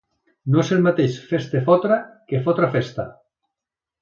No 0.53 0.61
és 0.61 0.71
el 0.75 0.79
mateix 0.87 1.17
fes-te 1.33 1.61
fotre 1.67 1.99
que 2.33 2.41
fotre 2.49 2.71
festa. 2.79 3.07